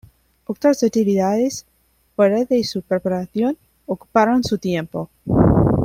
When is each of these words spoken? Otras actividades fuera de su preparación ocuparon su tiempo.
Otras 0.47 0.81
actividades 0.81 1.67
fuera 2.15 2.43
de 2.43 2.63
su 2.63 2.81
preparación 2.81 3.55
ocuparon 3.85 4.43
su 4.43 4.57
tiempo. 4.57 5.11